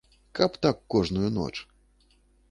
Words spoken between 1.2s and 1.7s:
ноч!